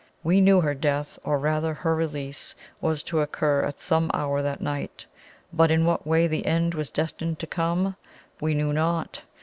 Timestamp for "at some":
3.61-4.09